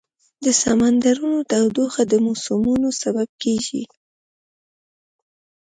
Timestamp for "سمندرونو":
0.61-1.39